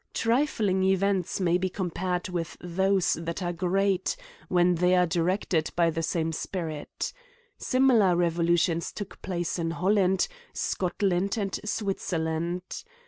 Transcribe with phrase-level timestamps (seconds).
[0.15, 3.13] Trifling events may be compared with those CRIMES \ND PUNISHMENTS.
[3.21, 4.15] U3 that are great,
[4.49, 7.13] when they are directed by the same spirit.
[7.59, 12.83] Similar revolutions took place in Holland, Scotland, and Switzerland.